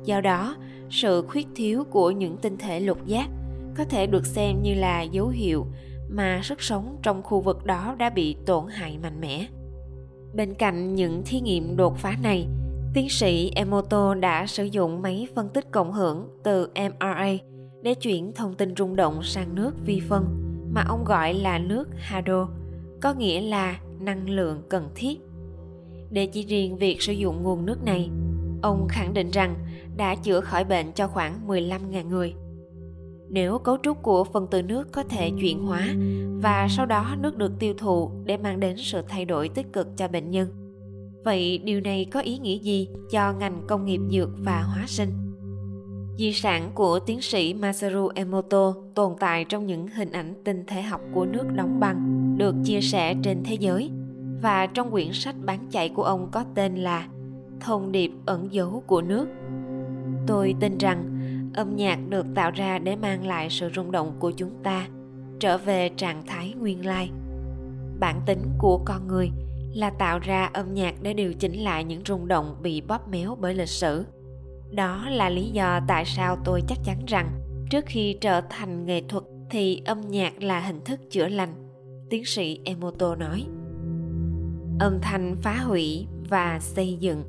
Do 0.05 0.21
đó, 0.21 0.57
sự 0.91 1.25
khuyết 1.29 1.47
thiếu 1.55 1.85
của 1.85 2.11
những 2.11 2.37
tinh 2.37 2.57
thể 2.57 2.81
lục 2.81 3.07
giác 3.07 3.29
có 3.77 3.85
thể 3.85 4.07
được 4.07 4.27
xem 4.27 4.63
như 4.63 4.75
là 4.75 5.03
dấu 5.03 5.29
hiệu 5.29 5.67
mà 6.09 6.41
sức 6.43 6.63
sống 6.63 6.99
trong 7.03 7.23
khu 7.23 7.41
vực 7.41 7.65
đó 7.65 7.95
đã 7.99 8.11
bị 8.11 8.37
tổn 8.47 8.69
hại 8.69 8.99
mạnh 8.99 9.21
mẽ. 9.21 9.47
Bên 10.35 10.55
cạnh 10.55 10.95
những 10.95 11.23
thí 11.27 11.41
nghiệm 11.41 11.77
đột 11.77 11.97
phá 11.99 12.17
này, 12.23 12.47
tiến 12.95 13.09
sĩ 13.09 13.51
Emoto 13.55 14.15
đã 14.15 14.47
sử 14.47 14.65
dụng 14.65 15.03
máy 15.03 15.29
phân 15.35 15.49
tích 15.49 15.71
cộng 15.71 15.93
hưởng 15.93 16.29
từ 16.45 16.71
MRA 16.75 17.33
để 17.83 17.95
chuyển 17.95 18.33
thông 18.33 18.55
tin 18.55 18.77
rung 18.77 18.97
động 18.97 19.23
sang 19.23 19.55
nước 19.55 19.75
vi 19.87 20.01
phân 20.09 20.25
mà 20.73 20.85
ông 20.89 21.05
gọi 21.05 21.35
là 21.35 21.59
nước 21.59 21.89
Hado, 21.97 22.49
có 23.03 23.15
nghĩa 23.15 23.41
là 23.41 23.81
năng 24.01 24.31
lượng 24.31 24.63
cần 24.69 24.89
thiết. 24.95 25.21
Để 26.11 26.27
chỉ 26.27 26.43
riêng 26.43 26.79
việc 26.79 27.03
sử 27.03 27.13
dụng 27.13 27.43
nguồn 27.43 27.67
nước 27.67 27.85
này, 27.85 28.11
ông 28.63 28.87
khẳng 28.89 29.15
định 29.15 29.31
rằng 29.31 29.55
đã 29.97 30.15
chữa 30.15 30.41
khỏi 30.41 30.65
bệnh 30.65 30.93
cho 30.93 31.07
khoảng 31.07 31.49
15.000 31.49 32.09
người. 32.09 32.35
Nếu 33.31 33.59
cấu 33.59 33.77
trúc 33.83 34.03
của 34.03 34.25
phân 34.25 34.47
tử 34.47 34.63
nước 34.63 34.93
có 34.93 35.03
thể 35.03 35.31
chuyển 35.41 35.63
hóa 35.63 35.89
và 36.43 36.67
sau 36.71 36.87
đó 36.87 37.17
nước 37.19 37.37
được 37.37 37.53
tiêu 37.59 37.75
thụ 37.79 38.11
để 38.25 38.37
mang 38.37 38.61
đến 38.61 38.77
sự 38.77 39.03
thay 39.09 39.25
đổi 39.25 39.49
tích 39.49 39.73
cực 39.73 39.97
cho 39.97 40.09
bệnh 40.09 40.31
nhân, 40.31 40.49
vậy 41.25 41.59
điều 41.59 41.81
này 41.81 42.07
có 42.13 42.21
ý 42.21 42.39
nghĩa 42.39 42.59
gì 42.59 42.89
cho 43.11 43.33
ngành 43.33 43.63
công 43.69 43.85
nghiệp 43.85 44.01
dược 44.11 44.29
và 44.39 44.63
hóa 44.63 44.85
sinh? 44.87 45.09
Di 46.17 46.33
sản 46.33 46.71
của 46.75 46.99
tiến 46.99 47.21
sĩ 47.21 47.55
Masaru 47.55 48.09
Emoto 48.15 48.75
tồn 48.95 49.13
tại 49.21 49.45
trong 49.45 49.67
những 49.67 49.89
hình 49.89 50.13
ảnh 50.13 50.35
tinh 50.45 50.65
thể 50.67 50.83
học 50.83 51.01
của 51.15 51.25
nước 51.25 51.45
đóng 51.57 51.81
băng 51.81 52.35
được 52.39 52.55
chia 52.65 52.81
sẻ 52.81 53.15
trên 53.23 53.43
thế 53.45 53.55
giới 53.55 53.91
và 54.43 54.67
trong 54.67 54.91
quyển 54.91 55.13
sách 55.13 55.35
bán 55.45 55.69
chạy 55.71 55.89
của 55.89 56.03
ông 56.03 56.29
có 56.33 56.45
tên 56.55 56.75
là 56.75 57.09
Thông 57.61 57.93
điệp 57.93 58.11
ẩn 58.27 58.53
dấu 58.53 58.83
của 58.87 59.03
nước. 59.03 59.29
Tôi 60.27 60.55
tin 60.61 60.79
rằng 60.79 61.18
âm 61.59 61.77
nhạc 61.77 61.99
được 62.09 62.27
tạo 62.35 62.51
ra 62.51 62.79
để 62.79 62.97
mang 62.97 63.27
lại 63.27 63.51
sự 63.51 63.71
rung 63.75 63.93
động 63.93 64.17
của 64.19 64.31
chúng 64.31 64.63
ta, 64.63 64.89
trở 65.41 65.59
về 65.59 65.91
trạng 65.97 66.27
thái 66.27 66.55
nguyên 66.59 66.87
lai. 66.87 67.11
bản 68.01 68.21
tính 68.27 68.43
của 68.59 68.81
con 68.85 69.07
người 69.07 69.31
là 69.75 69.91
tạo 69.91 70.19
ra 70.19 70.51
âm 70.53 70.75
nhạc 70.75 70.95
để 71.03 71.15
điều 71.15 71.33
chỉnh 71.35 71.65
lại 71.65 71.85
những 71.85 72.03
rung 72.07 72.29
động 72.29 72.57
bị 72.63 72.81
bóp 72.81 73.09
méo 73.09 73.37
bởi 73.41 73.55
lịch 73.55 73.69
sử 73.69 74.05
đó 74.71 75.09
là 75.11 75.31
lý 75.31 75.51
do 75.51 75.81
tại 75.89 76.05
sao 76.05 76.37
tôi 76.45 76.63
chắc 76.69 76.79
chắn 76.85 77.05
rằng 77.07 77.41
trước 77.71 77.85
khi 77.87 78.17
trở 78.21 78.41
thành 78.51 78.87
nghệ 78.87 79.03
thuật 79.09 79.25
thì 79.51 79.83
âm 79.85 80.01
nhạc 80.01 80.43
là 80.43 80.61
hình 80.61 80.81
thức 80.85 81.01
chữa 81.11 81.29
lành, 81.29 81.55
tiến 82.11 82.25
sĩ 82.25 82.61
emoto 82.65 83.15
nói 83.15 83.45
âm 84.81 84.99
thanh 85.03 85.37
phá 85.43 85.55
hủy 85.55 86.07
và 86.29 86.59
xây 86.61 86.97
dựng 87.01 87.25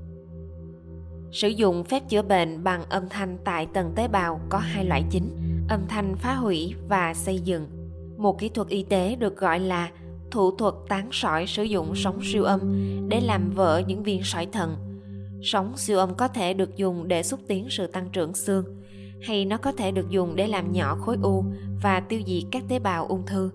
sử 1.31 1.47
dụng 1.47 1.83
phép 1.83 2.09
chữa 2.09 2.21
bệnh 2.21 2.63
bằng 2.63 2.83
âm 2.89 3.09
thanh 3.09 3.37
tại 3.43 3.67
tầng 3.73 3.91
tế 3.95 4.07
bào 4.07 4.41
có 4.49 4.57
hai 4.57 4.85
loại 4.85 5.03
chính, 5.09 5.37
âm 5.69 5.79
thanh 5.87 6.15
phá 6.15 6.33
hủy 6.33 6.73
và 6.87 7.13
xây 7.13 7.39
dựng. 7.39 7.67
Một 8.17 8.39
kỹ 8.39 8.49
thuật 8.49 8.67
y 8.67 8.83
tế 8.83 9.15
được 9.15 9.37
gọi 9.37 9.59
là 9.59 9.89
thủ 10.31 10.55
thuật 10.57 10.73
tán 10.89 11.09
sỏi 11.11 11.47
sử 11.47 11.63
dụng 11.63 11.95
sóng 11.95 12.19
siêu 12.23 12.43
âm 12.43 12.59
để 13.09 13.21
làm 13.21 13.49
vỡ 13.49 13.81
những 13.87 14.03
viên 14.03 14.23
sỏi 14.23 14.45
thận. 14.45 14.75
Sóng 15.41 15.77
siêu 15.77 15.97
âm 15.97 16.15
có 16.15 16.27
thể 16.27 16.53
được 16.53 16.77
dùng 16.77 17.07
để 17.07 17.23
xúc 17.23 17.39
tiến 17.47 17.67
sự 17.69 17.87
tăng 17.87 18.09
trưởng 18.09 18.33
xương, 18.33 18.65
hay 19.21 19.45
nó 19.45 19.57
có 19.57 19.71
thể 19.71 19.91
được 19.91 20.09
dùng 20.09 20.35
để 20.35 20.47
làm 20.47 20.71
nhỏ 20.71 20.95
khối 20.95 21.17
u 21.21 21.45
và 21.81 21.99
tiêu 21.99 22.21
diệt 22.27 22.43
các 22.51 22.63
tế 22.67 22.79
bào 22.79 23.05
ung 23.05 23.25
thư. 23.25 23.51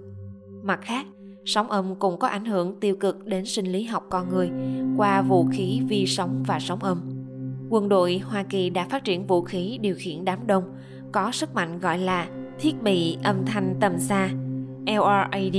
Mặt 0.62 0.80
khác, 0.82 1.06
sóng 1.44 1.70
âm 1.70 1.94
cũng 1.94 2.18
có 2.18 2.28
ảnh 2.28 2.44
hưởng 2.44 2.80
tiêu 2.80 2.96
cực 3.00 3.26
đến 3.26 3.46
sinh 3.46 3.66
lý 3.66 3.84
học 3.84 4.06
con 4.10 4.28
người 4.30 4.50
qua 4.96 5.22
vũ 5.22 5.46
khí, 5.52 5.80
vi 5.88 6.06
sóng 6.06 6.42
và 6.46 6.60
sóng 6.60 6.82
âm 6.82 7.13
quân 7.70 7.88
đội 7.88 8.18
hoa 8.18 8.42
kỳ 8.42 8.70
đã 8.70 8.86
phát 8.90 9.04
triển 9.04 9.26
vũ 9.26 9.42
khí 9.42 9.78
điều 9.82 9.94
khiển 9.98 10.24
đám 10.24 10.46
đông, 10.46 10.64
có 11.12 11.30
sức 11.32 11.54
mạnh 11.54 11.78
gọi 11.78 11.98
là 11.98 12.28
thiết 12.58 12.82
bị 12.82 13.18
âm 13.22 13.44
thanh 13.46 13.74
tầm 13.80 13.98
xa 13.98 14.30
LRAD 14.86 15.56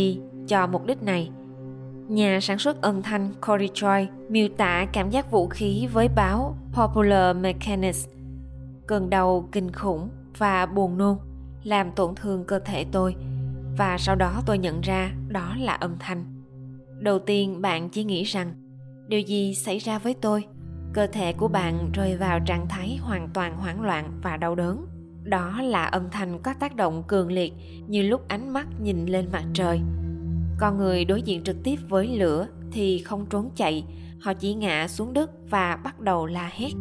cho 0.47 0.67
mục 0.67 0.85
đích 0.85 1.03
này. 1.03 1.29
Nhà 2.07 2.39
sản 2.41 2.57
xuất 2.57 2.81
âm 2.81 3.01
thanh 3.01 3.33
Cory 3.47 3.69
Troy 3.73 4.07
miêu 4.29 4.47
tả 4.57 4.85
cảm 4.93 5.09
giác 5.09 5.31
vũ 5.31 5.47
khí 5.47 5.87
với 5.93 6.07
báo 6.15 6.57
Popular 6.73 7.37
Mechanics. 7.37 8.07
Cơn 8.87 9.09
đau 9.09 9.49
kinh 9.51 9.71
khủng 9.71 10.09
và 10.37 10.65
buồn 10.65 10.97
nôn, 10.97 11.17
làm 11.63 11.91
tổn 11.91 12.15
thương 12.15 12.43
cơ 12.43 12.59
thể 12.59 12.85
tôi, 12.91 13.15
và 13.77 13.97
sau 13.97 14.15
đó 14.15 14.41
tôi 14.45 14.57
nhận 14.57 14.81
ra 14.81 15.11
đó 15.27 15.55
là 15.59 15.73
âm 15.73 15.95
thanh. 15.99 16.25
Đầu 16.99 17.19
tiên 17.19 17.61
bạn 17.61 17.89
chỉ 17.89 18.03
nghĩ 18.03 18.23
rằng, 18.23 18.53
điều 19.07 19.19
gì 19.19 19.55
xảy 19.55 19.77
ra 19.77 19.99
với 19.99 20.13
tôi? 20.13 20.43
Cơ 20.95 21.07
thể 21.07 21.33
của 21.33 21.47
bạn 21.47 21.91
rơi 21.93 22.17
vào 22.17 22.39
trạng 22.45 22.67
thái 22.69 22.97
hoàn 23.01 23.29
toàn 23.33 23.57
hoảng 23.57 23.81
loạn 23.81 24.11
và 24.23 24.37
đau 24.37 24.55
đớn. 24.55 24.85
Đó 25.23 25.61
là 25.61 25.85
âm 25.85 26.09
thanh 26.11 26.39
có 26.39 26.53
tác 26.53 26.75
động 26.75 27.03
cường 27.07 27.31
liệt 27.31 27.53
như 27.87 28.01
lúc 28.01 28.27
ánh 28.27 28.53
mắt 28.53 28.67
nhìn 28.81 29.05
lên 29.05 29.25
mặt 29.31 29.43
trời. 29.53 29.81
Con 30.59 30.77
người 30.77 31.05
đối 31.05 31.21
diện 31.21 31.43
trực 31.43 31.63
tiếp 31.63 31.75
với 31.89 32.07
lửa 32.07 32.47
thì 32.71 32.99
không 32.99 33.25
trốn 33.29 33.49
chạy 33.55 33.85
họ 34.21 34.33
chỉ 34.33 34.53
ngã 34.53 34.87
xuống 34.87 35.13
đất 35.13 35.31
và 35.49 35.75
bắt 35.83 35.99
đầu 35.99 36.25
la 36.25 36.49
hét. 36.53 36.71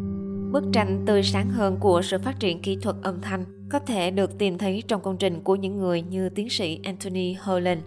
Bức 0.53 0.65
tranh 0.73 1.05
tươi 1.07 1.23
sáng 1.23 1.49
hơn 1.49 1.77
của 1.81 2.03
sự 2.03 2.19
phát 2.19 2.41
triển 2.41 2.63
kỹ 2.63 2.77
thuật 2.83 2.97
âm 3.03 3.21
thanh 3.21 3.69
có 3.71 3.79
thể 3.79 4.11
được 4.11 4.39
tìm 4.39 4.59
thấy 4.59 4.83
trong 4.89 5.03
công 5.03 5.17
trình 5.17 5.41
của 5.45 5.57
những 5.57 5.79
người 5.79 6.03
như 6.03 6.29
tiến 6.29 6.51
sĩ 6.51 6.81
Anthony 6.85 7.33
Holland. 7.33 7.81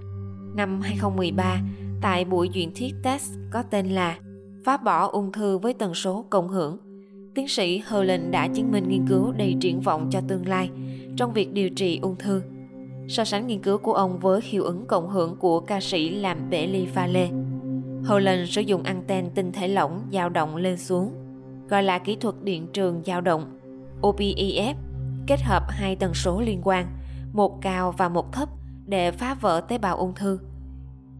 Năm 0.56 0.82
2013, 0.82 1.62
tại 2.02 2.26
buổi 2.26 2.50
duyện 2.54 2.72
thuyết 2.76 2.96
test 3.04 3.32
có 3.52 3.64
tên 3.64 3.88
là 3.88 4.18
Phá 4.68 4.78
bỏ 4.78 5.08
ung 5.08 5.32
thư 5.32 5.58
với 5.58 5.74
tần 5.74 5.94
số 5.94 6.26
cộng 6.30 6.48
hưởng, 6.48 6.78
tiến 7.36 7.48
sĩ 7.48 7.78
Holland 7.78 8.24
đã 8.32 8.48
chứng 8.48 8.72
minh 8.72 8.90
nghiên 8.90 9.08
cứu 9.08 9.32
đầy 9.32 9.56
triển 9.62 9.82
vọng 9.82 10.10
cho 10.12 10.22
tương 10.28 10.48
lai 10.48 10.70
trong 11.18 11.34
việc 11.34 11.54
điều 11.54 11.70
trị 11.70 12.00
ung 12.02 12.16
thư. 12.16 12.42
So 13.08 13.24
sánh 13.24 13.48
nghiên 13.48 13.62
cứu 13.62 13.78
của 13.78 13.94
ông 13.94 14.20
với 14.20 14.42
hiệu 14.44 14.64
ứng 14.64 14.86
cộng 14.88 15.10
hưởng 15.10 15.36
của 15.36 15.60
ca 15.60 15.80
sĩ 15.80 16.10
làm 16.10 16.50
bể 16.50 16.68
ly 16.68 16.86
pha 16.86 17.08
lê. 17.08 17.30
Holland 18.06 18.50
sử 18.50 18.62
dụng 18.62 18.84
anten 18.84 19.30
tinh 19.36 19.52
thể 19.52 19.68
lỏng 19.68 20.02
dao 20.14 20.30
động 20.30 20.56
lên 20.56 20.78
xuống, 20.78 21.12
gọi 21.70 21.84
là 21.84 22.00
kỹ 22.00 22.16
thuật 22.16 22.36
điện 22.44 22.68
trường 22.74 23.02
dao 23.06 23.22
động, 23.22 23.60
OPEF, 24.02 24.74
kết 25.28 25.42
hợp 25.42 25.64
hai 25.70 25.96
tần 25.96 26.14
số 26.14 26.42
liên 26.42 26.62
quan, 26.64 26.88
một 27.34 27.62
cao 27.62 27.94
và 27.98 28.10
một 28.10 28.34
thấp 28.34 28.50
để 28.86 29.12
phá 29.12 29.34
vỡ 29.42 29.62
tế 29.68 29.78
bào 29.78 29.98
ung 29.98 30.14
thư. 30.14 30.40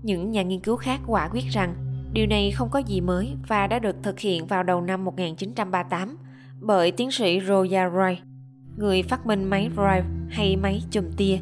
Những 0.04 0.32
nhà 0.32 0.44
nghiên 0.44 0.60
cứu 0.60 0.76
khác 0.76 1.00
quả 1.08 1.30
quyết 1.34 1.46
rằng 1.52 1.87
Điều 2.14 2.28
này 2.28 2.52
không 2.52 2.70
có 2.70 2.80
gì 2.80 3.02
mới 3.02 3.36
và 3.48 3.68
đã 3.68 3.80
được 3.80 3.96
thực 4.04 4.20
hiện 4.20 4.48
vào 4.48 4.64
đầu 4.64 4.82
năm 4.82 5.06
1938 5.06 6.18
bởi 6.60 6.92
tiến 6.92 7.12
sĩ 7.12 7.42
Roya 7.48 7.90
Roy, 7.90 8.18
người 8.78 9.04
phát 9.04 9.26
minh 9.26 9.44
máy 9.44 9.70
Drive 9.76 10.06
hay 10.30 10.56
máy 10.56 10.82
chùm 10.92 11.12
tia. 11.18 11.38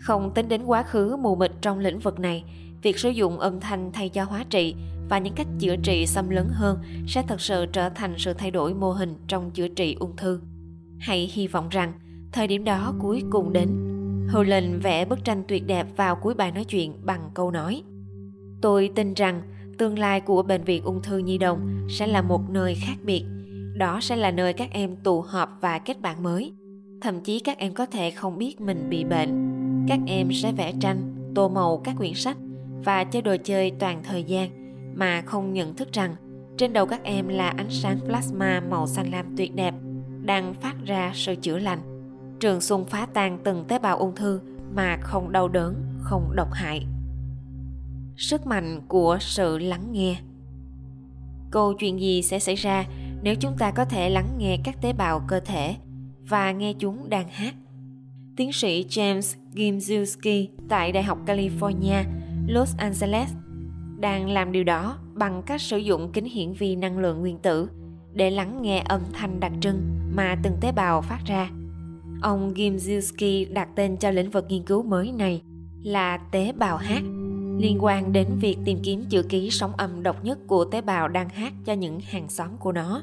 Không 0.00 0.34
tính 0.34 0.48
đến 0.48 0.64
quá 0.64 0.82
khứ 0.82 1.16
mù 1.16 1.36
mịt 1.36 1.52
trong 1.60 1.78
lĩnh 1.78 1.98
vực 1.98 2.20
này, 2.20 2.44
việc 2.82 2.98
sử 2.98 3.08
dụng 3.08 3.38
âm 3.38 3.60
thanh 3.60 3.92
thay 3.92 4.08
cho 4.08 4.24
hóa 4.24 4.44
trị 4.50 4.74
và 5.08 5.18
những 5.18 5.34
cách 5.34 5.46
chữa 5.58 5.76
trị 5.76 6.06
xâm 6.06 6.28
lấn 6.28 6.48
hơn 6.50 6.78
sẽ 7.06 7.22
thực 7.22 7.40
sự 7.40 7.66
trở 7.66 7.88
thành 7.88 8.14
sự 8.18 8.32
thay 8.32 8.50
đổi 8.50 8.74
mô 8.74 8.92
hình 8.92 9.14
trong 9.28 9.50
chữa 9.50 9.68
trị 9.68 9.96
ung 10.00 10.16
thư. 10.16 10.40
Hãy 10.98 11.30
hy 11.32 11.46
vọng 11.46 11.68
rằng 11.68 11.92
thời 12.32 12.46
điểm 12.46 12.64
đó 12.64 12.94
cuối 13.00 13.22
cùng 13.30 13.52
đến. 13.52 13.68
Holland 14.32 14.82
vẽ 14.82 15.04
bức 15.04 15.24
tranh 15.24 15.42
tuyệt 15.48 15.66
đẹp 15.66 15.86
vào 15.96 16.16
cuối 16.16 16.34
bài 16.34 16.52
nói 16.52 16.64
chuyện 16.64 16.94
bằng 17.02 17.30
câu 17.34 17.50
nói. 17.50 17.82
Tôi 18.62 18.90
tin 18.94 19.14
rằng 19.14 19.42
tương 19.78 19.98
lai 19.98 20.20
của 20.20 20.42
bệnh 20.42 20.64
viện 20.64 20.84
ung 20.84 21.02
thư 21.02 21.18
nhi 21.18 21.38
đồng 21.38 21.86
sẽ 21.88 22.06
là 22.06 22.22
một 22.22 22.50
nơi 22.50 22.74
khác 22.74 22.96
biệt. 23.02 23.24
Đó 23.76 23.98
sẽ 24.02 24.16
là 24.16 24.30
nơi 24.30 24.52
các 24.52 24.68
em 24.72 24.96
tụ 24.96 25.20
họp 25.20 25.58
và 25.60 25.78
kết 25.78 26.00
bạn 26.00 26.22
mới. 26.22 26.52
Thậm 27.00 27.20
chí 27.20 27.40
các 27.40 27.58
em 27.58 27.74
có 27.74 27.86
thể 27.86 28.10
không 28.10 28.38
biết 28.38 28.60
mình 28.60 28.86
bị 28.90 29.04
bệnh. 29.04 29.52
Các 29.88 29.98
em 30.06 30.32
sẽ 30.32 30.52
vẽ 30.52 30.72
tranh, 30.80 31.14
tô 31.34 31.48
màu 31.48 31.80
các 31.84 31.94
quyển 31.98 32.14
sách 32.14 32.36
và 32.84 33.04
chơi 33.04 33.22
đồ 33.22 33.36
chơi 33.44 33.70
toàn 33.78 34.02
thời 34.02 34.24
gian 34.24 34.50
mà 34.94 35.22
không 35.22 35.52
nhận 35.52 35.74
thức 35.74 35.92
rằng 35.92 36.16
trên 36.56 36.72
đầu 36.72 36.86
các 36.86 37.02
em 37.04 37.28
là 37.28 37.48
ánh 37.48 37.70
sáng 37.70 37.98
plasma 38.00 38.60
màu 38.70 38.86
xanh 38.86 39.10
lam 39.10 39.36
tuyệt 39.36 39.54
đẹp 39.54 39.74
đang 40.24 40.54
phát 40.54 40.74
ra 40.84 41.12
sự 41.14 41.34
chữa 41.34 41.58
lành. 41.58 41.78
Trường 42.40 42.60
xung 42.60 42.84
phá 42.84 43.06
tan 43.14 43.38
từng 43.44 43.64
tế 43.68 43.78
bào 43.78 43.98
ung 43.98 44.14
thư 44.14 44.40
mà 44.74 44.98
không 45.00 45.32
đau 45.32 45.48
đớn, 45.48 45.74
không 46.00 46.32
độc 46.36 46.48
hại 46.52 46.86
sức 48.16 48.46
mạnh 48.46 48.80
của 48.88 49.18
sự 49.20 49.58
lắng 49.58 49.92
nghe. 49.92 50.16
Câu 51.50 51.74
chuyện 51.74 52.00
gì 52.00 52.22
sẽ 52.22 52.38
xảy 52.38 52.54
ra 52.54 52.86
nếu 53.22 53.34
chúng 53.34 53.56
ta 53.58 53.70
có 53.70 53.84
thể 53.84 54.10
lắng 54.10 54.28
nghe 54.38 54.56
các 54.64 54.82
tế 54.82 54.92
bào 54.92 55.24
cơ 55.28 55.40
thể 55.40 55.76
và 56.28 56.52
nghe 56.52 56.72
chúng 56.72 57.08
đang 57.08 57.28
hát? 57.28 57.54
Tiến 58.36 58.52
sĩ 58.52 58.84
james 58.88 59.36
gimzewski 59.54 60.46
tại 60.68 60.92
đại 60.92 61.02
học 61.02 61.18
california, 61.26 62.04
los 62.46 62.76
angeles 62.76 63.30
đang 63.98 64.28
làm 64.28 64.52
điều 64.52 64.64
đó 64.64 64.98
bằng 65.14 65.42
cách 65.46 65.60
sử 65.60 65.76
dụng 65.76 66.12
kính 66.12 66.24
hiển 66.24 66.52
vi 66.52 66.76
năng 66.76 66.98
lượng 66.98 67.20
nguyên 67.20 67.38
tử 67.38 67.68
để 68.12 68.30
lắng 68.30 68.62
nghe 68.62 68.82
âm 68.88 69.00
thanh 69.12 69.40
đặc 69.40 69.52
trưng 69.60 69.80
mà 70.14 70.36
từng 70.42 70.56
tế 70.60 70.72
bào 70.72 71.02
phát 71.02 71.20
ra. 71.26 71.50
Ông 72.22 72.54
Gimzewski 72.54 73.52
đặt 73.52 73.68
tên 73.76 73.96
cho 73.96 74.10
lĩnh 74.10 74.30
vực 74.30 74.46
nghiên 74.48 74.62
cứu 74.62 74.82
mới 74.82 75.12
này 75.12 75.42
là 75.82 76.16
tế 76.16 76.52
bào 76.52 76.76
hát 76.76 77.02
liên 77.62 77.84
quan 77.84 78.12
đến 78.12 78.26
việc 78.40 78.56
tìm 78.64 78.78
kiếm 78.82 79.04
chữ 79.08 79.22
ký 79.22 79.50
sóng 79.50 79.72
âm 79.76 80.02
độc 80.02 80.24
nhất 80.24 80.38
của 80.46 80.64
tế 80.64 80.80
bào 80.80 81.08
đang 81.08 81.28
hát 81.28 81.52
cho 81.64 81.72
những 81.72 82.00
hàng 82.00 82.28
xóm 82.28 82.48
của 82.58 82.72
nó. 82.72 83.02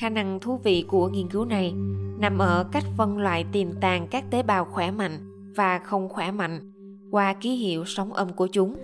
Khả 0.00 0.08
năng 0.08 0.40
thú 0.40 0.56
vị 0.56 0.84
của 0.88 1.08
nghiên 1.08 1.28
cứu 1.28 1.44
này 1.44 1.74
nằm 2.18 2.38
ở 2.38 2.64
cách 2.72 2.84
phân 2.96 3.18
loại 3.18 3.44
tiềm 3.52 3.68
tàng 3.80 4.06
các 4.10 4.30
tế 4.30 4.42
bào 4.42 4.64
khỏe 4.64 4.90
mạnh 4.90 5.18
và 5.56 5.78
không 5.78 6.08
khỏe 6.08 6.30
mạnh 6.30 6.72
qua 7.10 7.34
ký 7.34 7.50
hiệu 7.50 7.84
sóng 7.86 8.12
âm 8.12 8.32
của 8.32 8.46
chúng, 8.46 8.76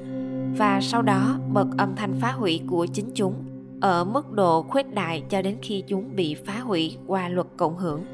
và 0.58 0.80
sau 0.82 1.02
đó 1.02 1.38
bật 1.52 1.66
âm 1.78 1.96
thanh 1.96 2.20
phá 2.20 2.32
hủy 2.32 2.60
của 2.66 2.86
chính 2.86 3.10
chúng 3.14 3.34
ở 3.80 4.04
mức 4.04 4.32
độ 4.32 4.62
khuếch 4.62 4.94
đại 4.94 5.22
cho 5.30 5.42
đến 5.42 5.56
khi 5.62 5.82
chúng 5.88 6.16
bị 6.16 6.34
phá 6.34 6.58
hủy 6.58 6.96
qua 7.06 7.28
luật 7.28 7.46
cộng 7.56 7.76
hưởng. 7.76 8.04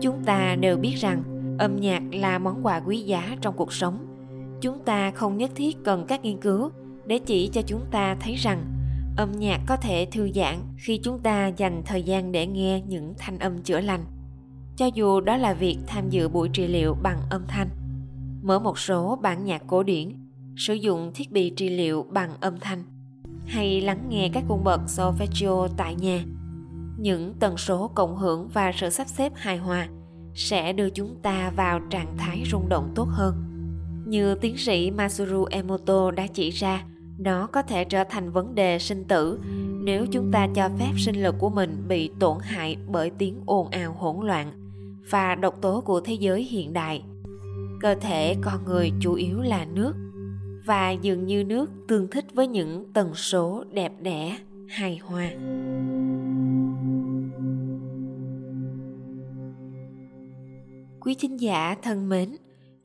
Chúng 0.00 0.24
ta 0.24 0.56
đều 0.60 0.76
biết 0.76 0.94
rằng 0.96 1.22
âm 1.58 1.76
nhạc 1.76 2.02
là 2.12 2.38
món 2.38 2.66
quà 2.66 2.80
quý 2.80 2.98
giá 2.98 3.36
trong 3.40 3.56
cuộc 3.56 3.72
sống 3.72 3.98
chúng 4.60 4.84
ta 4.84 5.10
không 5.10 5.36
nhất 5.36 5.50
thiết 5.54 5.76
cần 5.84 6.04
các 6.08 6.22
nghiên 6.22 6.40
cứu 6.40 6.70
để 7.06 7.18
chỉ 7.18 7.50
cho 7.52 7.62
chúng 7.66 7.84
ta 7.90 8.16
thấy 8.20 8.34
rằng 8.34 8.64
âm 9.16 9.32
nhạc 9.32 9.60
có 9.66 9.76
thể 9.76 10.06
thư 10.12 10.30
giãn 10.34 10.56
khi 10.76 11.00
chúng 11.02 11.18
ta 11.18 11.46
dành 11.46 11.82
thời 11.86 12.02
gian 12.02 12.32
để 12.32 12.46
nghe 12.46 12.80
những 12.80 13.14
thanh 13.18 13.38
âm 13.38 13.62
chữa 13.62 13.80
lành. 13.80 14.04
Cho 14.76 14.86
dù 14.94 15.20
đó 15.20 15.36
là 15.36 15.54
việc 15.54 15.78
tham 15.86 16.10
dự 16.10 16.28
buổi 16.28 16.48
trị 16.52 16.66
liệu 16.66 16.94
bằng 17.02 17.20
âm 17.30 17.42
thanh, 17.48 17.68
mở 18.42 18.58
một 18.58 18.78
số 18.78 19.18
bản 19.22 19.44
nhạc 19.44 19.62
cổ 19.66 19.82
điển, 19.82 20.08
sử 20.56 20.74
dụng 20.74 21.10
thiết 21.14 21.32
bị 21.32 21.50
trị 21.50 21.68
liệu 21.68 22.02
bằng 22.02 22.30
âm 22.40 22.60
thanh, 22.60 22.84
hay 23.46 23.80
lắng 23.80 24.06
nghe 24.08 24.30
các 24.32 24.44
cung 24.48 24.64
bậc 24.64 24.80
solfeggio 24.86 25.68
tại 25.76 25.94
nhà, 25.94 26.24
những 26.98 27.34
tần 27.40 27.56
số 27.56 27.90
cộng 27.94 28.16
hưởng 28.16 28.48
và 28.48 28.72
sự 28.76 28.90
sắp 28.90 29.08
xếp 29.08 29.32
hài 29.36 29.58
hòa 29.58 29.88
sẽ 30.34 30.72
đưa 30.72 30.90
chúng 30.90 31.16
ta 31.22 31.52
vào 31.56 31.80
trạng 31.90 32.16
thái 32.16 32.42
rung 32.50 32.68
động 32.68 32.92
tốt 32.94 33.08
hơn 33.10 33.47
như 34.08 34.34
tiến 34.34 34.56
sĩ 34.56 34.90
Masuru 34.90 35.44
Emoto 35.44 36.10
đã 36.10 36.26
chỉ 36.26 36.50
ra, 36.50 36.84
nó 37.18 37.46
có 37.46 37.62
thể 37.62 37.84
trở 37.84 38.04
thành 38.04 38.30
vấn 38.30 38.54
đề 38.54 38.78
sinh 38.78 39.04
tử 39.04 39.40
nếu 39.84 40.06
chúng 40.06 40.30
ta 40.32 40.48
cho 40.54 40.68
phép 40.78 40.92
sinh 40.96 41.22
lực 41.22 41.34
của 41.38 41.50
mình 41.50 41.84
bị 41.88 42.10
tổn 42.18 42.38
hại 42.40 42.76
bởi 42.88 43.10
tiếng 43.10 43.40
ồn 43.46 43.68
ào 43.70 43.92
hỗn 43.92 44.26
loạn 44.26 44.52
và 45.10 45.34
độc 45.34 45.60
tố 45.60 45.80
của 45.80 46.00
thế 46.00 46.14
giới 46.14 46.42
hiện 46.42 46.72
đại. 46.72 47.02
Cơ 47.80 47.94
thể 47.94 48.36
con 48.40 48.64
người 48.64 48.92
chủ 49.00 49.14
yếu 49.14 49.40
là 49.40 49.64
nước 49.64 49.94
và 50.64 50.90
dường 50.90 51.26
như 51.26 51.44
nước 51.44 51.70
tương 51.88 52.10
thích 52.10 52.24
với 52.34 52.46
những 52.46 52.92
tần 52.92 53.14
số 53.14 53.64
đẹp 53.72 53.92
đẽ 54.00 54.38
hài 54.68 54.96
hòa 54.96 55.30
quý 61.00 61.14
thính 61.18 61.40
giả 61.40 61.76
thân 61.82 62.08
mến 62.08 62.36